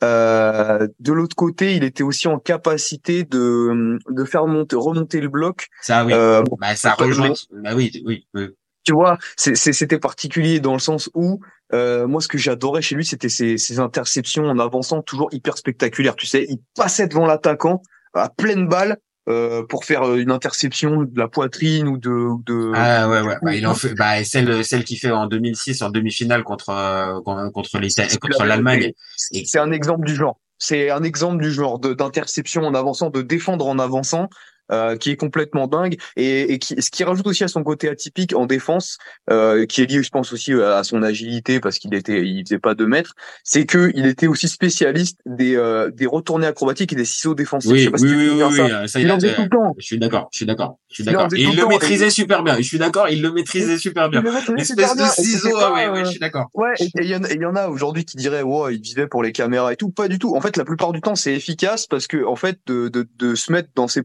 [0.04, 5.30] euh, de l'autre côté, il était aussi en capacité de, de faire monter, remonter le
[5.30, 5.68] bloc.
[5.82, 6.14] Ça, oui.
[6.14, 7.34] Euh, Bah, ça rejoint.
[7.52, 8.48] Bah oui, oui, oui.
[8.84, 11.40] tu vois, c'était particulier dans le sens où
[11.74, 15.56] euh, moi, ce que j'adorais chez lui, c'était ses, ses interceptions en avançant toujours hyper
[15.56, 16.16] spectaculaires.
[16.16, 17.84] Tu sais, il passait devant l'attaquant
[18.14, 18.98] à pleine balle
[19.30, 22.44] euh, pour faire euh, une interception de la poitrine ou de.
[22.44, 25.84] de Ah ouais ouais bah il en fait bah celle celle qu'il fait en 2006
[25.84, 30.40] en demi-finale contre euh, contre contre l'Allemagne C'est un exemple du genre.
[30.58, 34.28] C'est un exemple du genre d'interception en avançant, de défendre en avançant,
[34.72, 37.90] euh, qui est complètement dingue et, et qui, ce qui rajoute aussi à son côté
[37.90, 38.98] atypique en défense,
[39.30, 42.60] euh, qui est lié, je pense aussi à son agilité parce qu'il était, il faisait
[42.60, 46.96] pas deux mètres, c'est que il était aussi spécialiste des euh, des retournées acrobatiques et
[46.96, 47.70] des ciseaux défensifs.
[47.72, 48.64] Je oui sais pas si oui oui souviens oui, ça.
[48.82, 49.76] oui, ça, il, il a- tout le temps.
[49.78, 52.44] je suis d'accord je suis d'accord je suis d'accord et il le maîtrisait et- super
[52.44, 55.52] bien je suis d'accord il le maîtrisait super bien l'espèce de bien, et c'était ciseau
[55.58, 57.36] pas, ah ouais ouais euh, je suis d'accord Ouais, et il y, en a- et
[57.36, 59.90] il y en a aujourd'hui qui diraient ouais, il vivait pour les caméras et tout.
[59.90, 60.36] Pas du tout.
[60.36, 63.36] En fait, la plupart du temps, c'est efficace parce que en fait, de, de, de
[63.36, 64.04] se mettre dans ces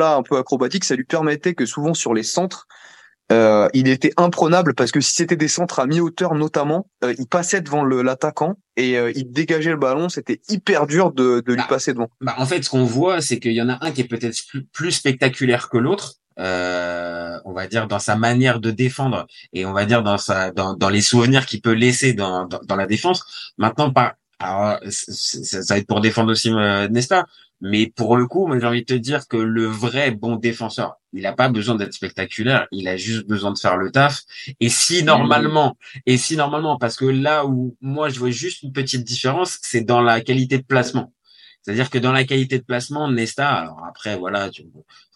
[0.00, 2.66] positions-là un peu acrobatiques, ça lui permettait que souvent sur les centres,
[3.32, 7.28] euh, il était imprenable parce que si c'était des centres à mi-hauteur notamment, euh, il
[7.28, 10.08] passait devant l'attaquant et euh, il dégageait le ballon.
[10.08, 11.68] C'était hyper dur de, de lui Ah.
[11.68, 12.08] passer devant.
[12.20, 14.36] Bah, en fait, ce qu'on voit, c'est qu'il y en a un qui est peut-être
[14.48, 16.14] plus, plus spectaculaire que l'autre.
[16.38, 20.50] Euh, on va dire dans sa manière de défendre et on va dire dans sa
[20.52, 23.52] dans, dans les souvenirs qu'il peut laisser dans, dans, dans la défense.
[23.58, 24.14] Maintenant, pas.
[24.38, 25.12] Alors, c-
[25.44, 27.26] ça va être pour défendre aussi euh, Nesta,
[27.60, 30.96] mais pour le coup, moi j'ai envie de te dire que le vrai bon défenseur,
[31.12, 34.22] il n'a pas besoin d'être spectaculaire, il a juste besoin de faire le taf.
[34.60, 38.72] Et si normalement, et si normalement, parce que là où moi je vois juste une
[38.72, 41.12] petite différence, c'est dans la qualité de placement.
[41.62, 44.64] C'est-à-dire que dans la qualité de placement, Nesta, alors après, voilà, tu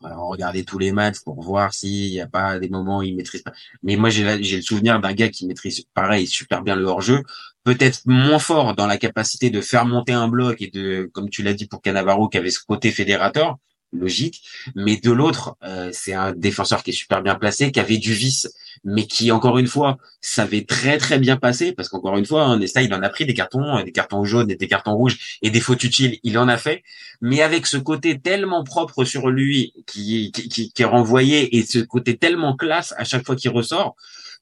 [0.03, 3.43] regarder tous les matchs pour voir s'il n'y a pas des moments où il maîtrise
[3.43, 3.53] pas.
[3.83, 7.23] Mais moi, j'ai le souvenir d'un gars qui maîtrise, pareil, super bien le hors-jeu,
[7.65, 11.43] peut-être moins fort dans la capacité de faire monter un bloc et de, comme tu
[11.43, 13.57] l'as dit pour Cannavaro, qui avait ce côté fédérateur,
[13.95, 14.43] logique,
[14.75, 18.13] mais de l'autre, euh, c'est un défenseur qui est super bien placé, qui avait du
[18.13, 18.53] vice,
[18.85, 22.59] mais qui, encore une fois, savait très très bien passer, parce qu'encore une fois, hein,
[22.59, 25.39] Nesta, il en a pris des cartons, euh, des cartons jaunes et des cartons rouges,
[25.43, 26.83] et des fautes utiles, il en a fait,
[27.21, 31.63] mais avec ce côté tellement propre sur lui, qui, qui, qui, qui est renvoyé, et
[31.63, 33.97] ce côté tellement classe à chaque fois qu'il ressort,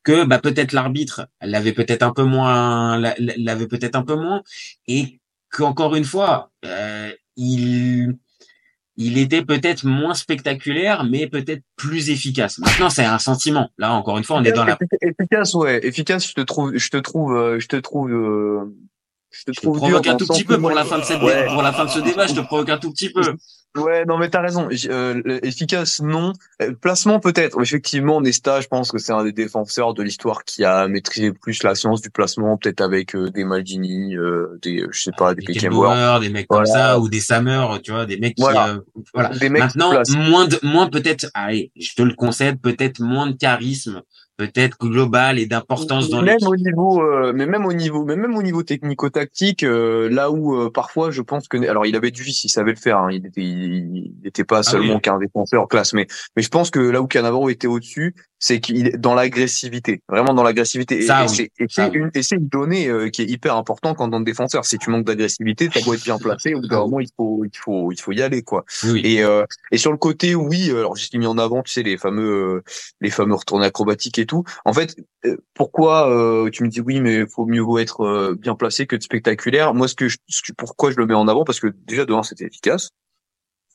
[0.05, 4.43] que bah, peut-être l'arbitre l'avait peut-être un peu moins, l'a- l'avait peut-être un peu moins,
[4.89, 8.17] et qu'encore une fois, euh, il
[8.99, 12.59] il était peut-être moins spectaculaire, mais peut-être plus efficace.
[12.59, 13.71] Maintenant, c'est un sentiment.
[13.79, 14.77] Là, encore une fois, on est dans la.
[15.01, 16.29] efficace, ouais, efficace.
[16.29, 18.65] Je te trouve, je te trouve, euh, je te trouve, euh,
[19.33, 21.05] je te Je te trouve dur provoque un tout petit peu pour la fin de
[21.05, 21.47] cette Ouais.
[21.47, 22.27] pour la fin de ce débat.
[22.27, 23.23] Je te provoque un tout petit peu.
[23.75, 24.69] Ouais, non, mais t'as raison.
[24.91, 26.35] Euh, efficace, non.
[26.61, 27.59] Euh, Placement, peut-être.
[27.63, 31.63] Effectivement, Nesta, je pense que c'est un des défenseurs de l'histoire qui a maîtrisé plus
[31.63, 35.35] la science du placement, peut-être avec euh, des Maldini, euh, des, euh, je sais pas,
[35.35, 36.21] des des Beckenbauer.
[36.21, 38.75] Des mecs comme ça, ou des Sammer, tu vois, des mecs qui, Voilà.
[38.75, 38.81] euh,
[39.15, 39.31] voilà.
[39.31, 43.29] Des mecs qui Maintenant, moins de, moins peut-être, allez, je te le concède, peut-être moins
[43.31, 44.03] de charisme,
[44.37, 48.37] peut-être global et d'importance dans même au niveau euh, mais même au niveau mais même
[48.37, 52.23] au niveau technico-tactique euh, là où euh, parfois je pense que alors il avait du
[52.23, 55.01] vice il savait le faire hein, il était il, il était pas Ah seulement oui.
[55.01, 58.89] qu'un défenseur classe mais mais je pense que là où Cannavaro était au-dessus c'est qu'il
[58.89, 61.05] est dans l'agressivité vraiment dans l'agressivité.
[61.05, 61.29] Et, oui.
[61.29, 64.19] c'est et c'est une et c'est une donnée euh, qui est hyper importante quand dans
[64.19, 64.65] le défenseur.
[64.65, 67.45] Si tu manques d'agressivité t'as beau être bien placé au bout d'un moment il faut
[67.45, 68.65] il faut il faut y aller quoi.
[68.83, 71.85] Oui, et euh, et sur le côté oui alors j'ai mis en avant tu sais
[71.85, 72.63] les fameux euh,
[73.01, 74.43] les fameux retournées acrobatiques et tout.
[74.65, 78.35] En fait euh, pourquoi euh, tu me dis oui mais faut mieux vaut être euh,
[78.37, 79.73] bien placé que de spectaculaire.
[79.73, 81.45] Moi ce que je, ce que- pourquoi je le mets en avant?
[81.45, 82.91] Parce que déjà de un c'était efficace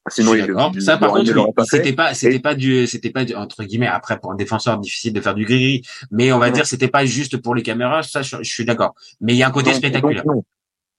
[0.10, 1.32] sinon Je suis il, ça, par contre,
[1.70, 4.78] c'était pas, c'était Et- pas du, c'était pas du, entre guillemets, après, pour un défenseur,
[4.80, 6.54] difficile de faire du gris mais on va Non.
[6.54, 8.96] dire, c'était pas juste pour les caméras, ça, je, je suis d'accord.
[9.22, 10.26] Mais il y a un côté spectaculaire.
[10.26, 10.44] non.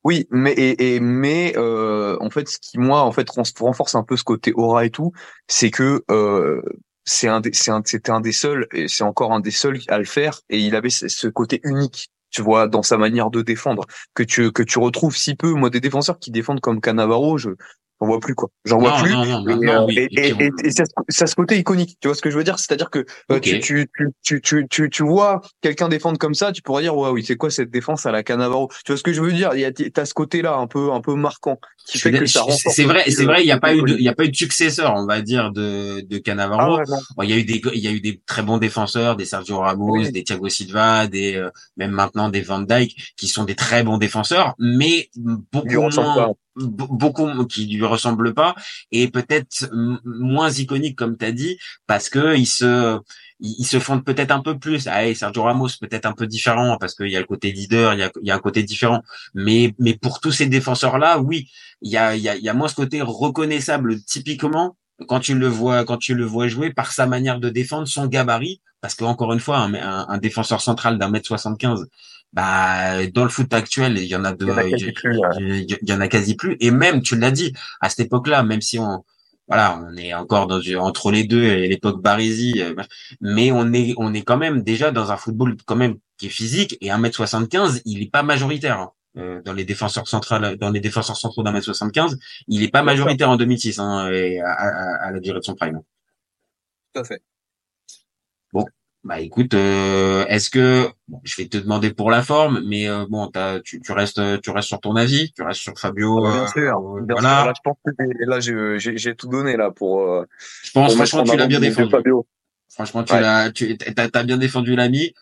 [0.05, 4.05] Oui, mais et, et mais euh, en fait, ce qui moi en fait renforce un
[4.05, 5.13] peu ce côté aura et tout,
[5.49, 6.63] c'est que euh,
[7.05, 9.81] c'est un, des- c'est un, c'était un des seuls et c'est encore un des seuls
[9.89, 13.31] à le faire et il avait ce, ce côté unique, tu vois, dans sa manière
[13.31, 15.53] de défendre que tu que tu retrouves si peu.
[15.53, 17.51] Moi, des défenseurs qui défendent comme Cannavaro, je
[18.01, 19.13] j'en vois plus quoi, j'en vois plus.
[19.13, 22.59] Et, euh, et, ça, ce côté iconique, tu vois ce que je veux dire?
[22.59, 23.89] C'est-à-dire que euh, tu, tu,
[24.23, 27.37] tu, tu, tu, tu, vois quelqu'un défendre comme ça, tu pourrais dire ouais oui c'est
[27.37, 28.69] quoi cette défense à la Cannavaro?
[28.85, 29.51] Tu vois ce que je veux dire?
[29.55, 32.43] Il y a t'as ce côté-là un peu un peu marquant qui fait que ça
[32.49, 34.25] c'est vrai, c'est vrai, il y a pas eu de, côté il y a pas
[34.25, 36.99] eu de successeur, on va dire, de, de Ah ouais, non.
[37.17, 39.25] Bon, il y a eu des, il y a eu des très bons défenseurs, des
[39.25, 40.13] Sergio Ramos, Oui.
[40.13, 43.99] des Thiago Silva, des, euh, même maintenant des Van Dijk, qui sont des très bons
[43.99, 46.35] défenseurs, mais beaucoup moins,
[46.67, 48.55] beaucoup qui lui ressemblent pas,
[48.93, 49.69] et peut-être
[50.05, 52.99] moins iconiques comme t'as dit, parce que ils se,
[53.41, 54.87] ils se fondent peut-être un peu plus.
[54.89, 58.01] Ah, Sergio Ramos peut-être un peu différent parce qu'il y a le côté leader, il
[58.01, 59.03] y a, il y a un côté différent.
[59.35, 61.49] Mais, mais pour tous ces défenseurs-là, oui,
[61.83, 65.35] il y a, il y a, y a moins ce côté reconnaissable typiquement quand tu
[65.35, 68.61] le vois, quand tu le vois jouer par sa manière de défendre, son gabarit.
[68.81, 71.87] Parce que encore une fois, un, un- un défenseur central d'un mètre 75,
[72.33, 74.93] bah, dans le foot actuel, il y en a de, Il y en a quasi
[74.93, 75.29] plus, ouais.
[75.41, 76.57] il y- il y en a quasi plus.
[76.61, 79.05] Et même, tu l'as dit, à cette époque-là, même si on,
[79.47, 82.75] voilà, on est encore dans entre les deux et l'époque Baresi, euh,
[83.21, 86.31] mais on est, on est quand même déjà dans un football quand même qui est
[86.31, 88.79] physique et 1m75, il est pas majoritaire.
[88.79, 88.91] hein.
[89.17, 92.83] Euh, dans les défenseurs centrales, dans les défenseurs centraux d'un mètre 75, il est pas
[92.83, 95.81] majoritaire en 2006 hein, et à, à- à la durée de son prime.
[96.93, 97.21] Tout à fait.
[99.05, 103.07] Bah écoute, euh, est-ce que bon, je vais te demander pour la forme, mais euh,
[103.09, 103.31] bon,
[103.65, 106.21] tu, tu restes, tu restes sur ton avis, tu restes sur Fabio.
[106.21, 106.79] Bien euh, sûr.
[106.79, 107.37] euh, Bien voilà.
[107.39, 107.47] sûr.
[107.47, 107.93] Là, je pense que
[108.27, 110.25] là j'ai- tout donné là pour.
[110.65, 111.91] Je pense pour franchement tu l'as bien défendu.
[111.91, 112.27] Fabio.
[112.71, 113.21] Franchement, tu Ouais.
[113.21, 115.15] l'as, tu t'as, t'as bien défendu l'ami.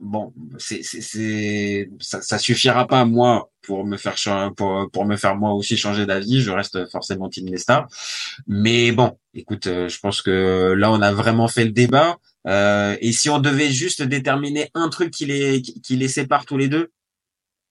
[0.00, 4.14] Bon, c'est, c'est, ça, ça suffira pas moi pour me faire
[4.56, 6.40] pour pour me faire moi aussi changer d'avis.
[6.40, 7.86] Je reste forcément Team Nesta.
[8.46, 12.16] Mais bon, écoute, je pense que là on a vraiment fait le débat.
[12.46, 16.58] Euh, et si on devait juste déterminer un truc qui les qui les sépare tous
[16.58, 16.90] les deux,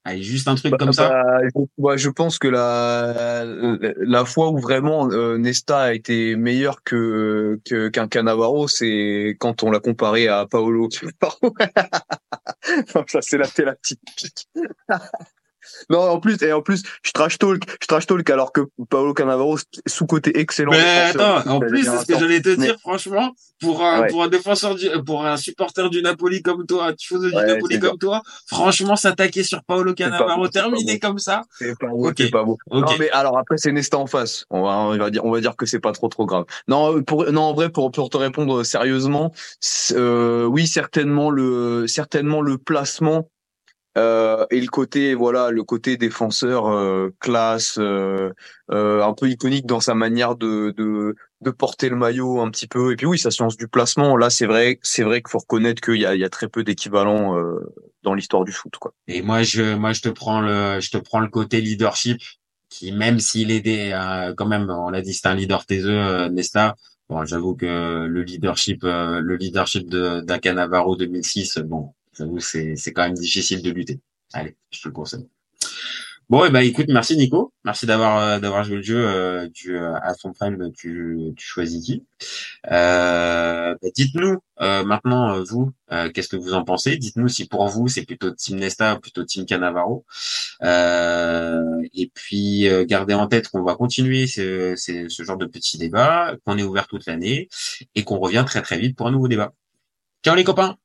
[0.04, 1.40] allez, juste un truc Bah, comme ça.
[1.78, 7.60] bah, je, pense que la la fois où vraiment euh, Nesta a été meilleur que
[7.66, 10.90] que- qu'un Cannavaro, c'est quand on l'a comparé à Paolo.
[13.08, 14.48] ça c'est la typique.
[15.90, 19.14] non, en plus et en plus, je trash talk, je trash talk alors que Paolo
[19.14, 20.72] Cannavaro sous côté excellent.
[20.72, 24.08] Mais attends, en plus, c'est ce que j'allais te Mais- dire, franchement, pour un, Ouais.
[24.10, 27.46] pour un défenseur du, pour un supporter du Napoli comme toi, un tifoso du Ouais,
[27.46, 30.80] Napoli comme toi, franchement, s'attaquer sur Paolo Cannavaro, beau.
[31.02, 31.44] comme ça.
[31.60, 32.58] C'est pas beau, c'est pas beau.
[32.72, 34.46] Non mais alors après c'est Nesta en face.
[34.50, 36.46] On va on va dire on va dire que c'est pas trop trop grave.
[36.68, 39.32] Non pour non en vrai pour pour te répondre sérieusement,
[39.92, 43.30] euh, oui certainement le certainement le placement
[43.98, 48.32] euh, et le côté voilà le côté défenseur euh, classe euh,
[48.72, 52.68] euh, un peu iconique dans sa manière de de de porter le maillot un petit
[52.68, 55.40] peu et puis oui sa science du placement là c'est vrai c'est vrai qu'il faut
[55.40, 57.60] reconnaître qu'il y a il y a très peu d'équivalents euh,
[58.04, 58.94] dans l'histoire du foot quoi.
[59.08, 62.22] Et moi, je, moi, je te prends le, je te prends le côté leadership,
[62.70, 66.28] qui même s'il est des, euh, quand même, on l'a dit, c'est un leader taiseux,
[66.30, 66.76] Nesta.
[67.10, 72.94] Bon, j'avoue que le leadership, le leadership de d'un Cannavaro 2006, bon, j'avoue, c'est, c'est
[72.94, 74.00] quand même difficile de lutter.
[74.34, 75.28] Allez, je te le conseille.
[76.30, 79.06] Bon, et bah écoute, merci Nico, merci d'avoir euh, d'avoir joué le jeu.
[79.06, 82.06] euh, tu euh, à son prime, tu tu choisis qui.
[82.72, 85.74] Euh, bah, dites-nous euh, maintenant euh, vous,
[86.14, 86.96] qu'est-ce que vous en pensez?
[86.98, 90.06] Dites-nous si pour vous c'est plutôt Team Nesta ou plutôt Team Cannavaro.
[90.64, 95.78] Euh, et puis gardez en tête qu'on va continuer ce, ce, ce genre de petits
[95.78, 97.50] débats, qu'on est ouvert toute l'année
[97.96, 99.54] et qu'on revient très très vite pour un nouveau débat.
[100.24, 100.78] Ciao les copains.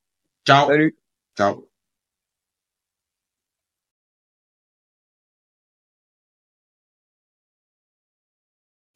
[0.45, 0.67] Ciao.
[0.67, 0.97] Salut.
[1.39, 1.69] Ciao.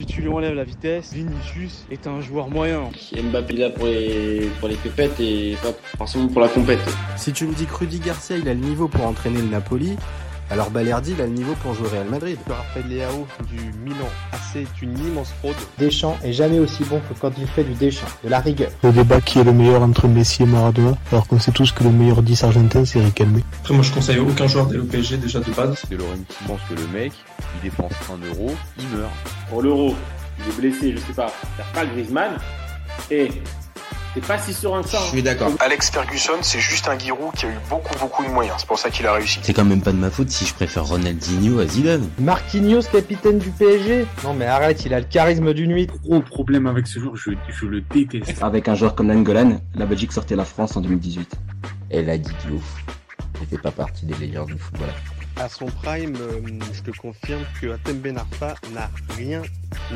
[0.01, 2.91] Si tu lui enlèves la vitesse, Vinicius est un joueur moyen.
[3.13, 6.81] Mbappé est là pour les, pour les pépettes et pas forcément pour la compète.
[7.17, 9.97] Si tu me dis que Rudy Garcia il a le niveau pour entraîner le Napoli,
[10.53, 12.37] alors Balerdi il a le niveau pour jouer au Real Madrid.
[12.47, 15.55] Raphaël Leao du Milan AC est une immense fraude.
[15.79, 18.71] Deschamps est jamais aussi bon que quand il fait du Deschamps, de la rigueur.
[18.83, 21.83] Le débat qui est le meilleur entre Messi et Maradona, alors qu'on sait tous que
[21.85, 23.41] le meilleur 10 argentin c'est Riquelme.
[23.61, 25.83] Après, moi, je conseille aucun joueur au PSG déjà de base.
[25.91, 27.13] De Laurenti pense que le mec,
[27.57, 29.11] il dépense un euro, il meurt.
[29.49, 29.95] Pour l'euro,
[30.39, 31.33] il est blessé, je sais pas.
[31.57, 32.33] T'as pas Griezmann.
[33.11, 33.31] Et
[34.15, 34.99] c'est pas si serein que ça.
[34.99, 35.03] hein.
[35.07, 35.51] Je suis d'accord.
[35.61, 38.57] Alex Ferguson, c'est juste un Giroud qui a eu beaucoup beaucoup de moyens.
[38.59, 39.41] C'est pour ça qu'il a réussi.
[39.43, 42.09] C'est quand même pas de ma faute si je préfère Ronaldinho à Zidane.
[42.19, 45.87] Marquinhos, capitaine du PSG Non mais arrête, il a le charisme d'une nuit.
[46.05, 48.43] Gros problème avec ce joueur, je, je le déteste.
[48.43, 51.35] Avec un joueur comme Nangolan, la Belgique sortait la France en 2018.
[51.91, 52.63] Elle a dit Diouf.
[53.41, 54.89] Il fait pas partie des meilleurs du football.
[55.37, 56.41] À son prime, euh,
[56.73, 59.43] je te confirme que Atem Ben Arfa n'a rien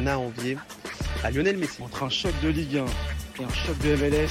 [0.07, 0.57] à envier
[1.23, 1.83] à Lionel Messi.
[1.83, 2.85] Entre un choc de Ligue 1
[3.41, 4.29] et un choc de MLS,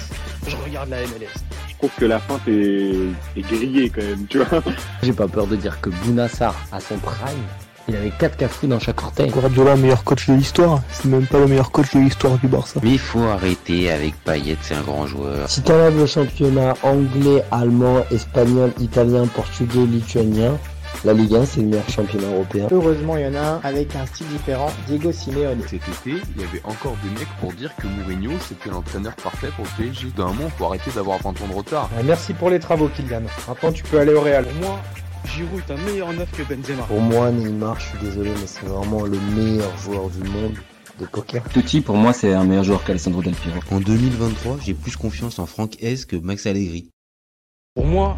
[0.47, 1.33] je regarde la MLS.
[1.69, 4.61] Je trouve que la fin est, est grillée quand même, tu vois.
[5.03, 7.43] J'ai pas peur de dire que Bounassar, à son prime,
[7.87, 9.29] il avait 4 cafous dans chaque orteil.
[9.29, 12.79] Guardiola, meilleur coach de l'histoire, c'est même pas le meilleur coach de l'histoire du Barça.
[12.83, 15.47] Mais il faut arrêter avec Payet, c'est un grand joueur.
[15.49, 20.57] Si t'enlèves le championnat anglais, allemand, espagnol, italien, portugais, lituanien,
[21.03, 22.67] la Ligue 1 c'est le meilleur championnat européen.
[22.71, 25.61] Heureusement, il y en a un avec un style différent, Diego Simeone.
[25.67, 29.49] Cet été, il y avait encore des mecs pour dire que Mourinho c'était l'entraîneur parfait
[29.55, 30.07] pour le PSG.
[30.15, 31.89] D'un moment, faut arrêter d'avoir 20 ans de retard.
[31.97, 33.23] Ouais, merci pour les travaux, Kylian.
[33.47, 34.45] Maintenant, tu peux aller au Real.
[34.45, 34.79] Pour moi,
[35.25, 36.83] Giroud est un meilleur neuf que Benzema.
[36.83, 40.53] Pour moi, Neymar, je suis désolé, mais c'est vraiment le meilleur joueur du monde
[40.99, 41.43] de poker.
[41.49, 43.59] Totti, pour moi, c'est un meilleur joueur qu'Alessandro Del Piero.
[43.71, 46.89] En 2023, j'ai plus confiance en Franck Hez que Max Allegri.
[47.73, 48.17] Pour moi,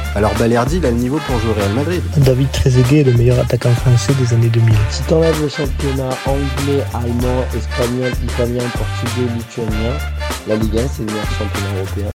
[0.15, 2.01] alors Balerdi il a le niveau pour jouer au Real Madrid.
[2.17, 4.73] David Trezeguet est le meilleur attaquant français des années 2000.
[4.89, 9.93] Si t'enlèves le championnat anglais, allemand, espagnol, italien, portugais, lituanien,
[10.47, 12.09] la Ligue 1 c'est le meilleur championnat européen.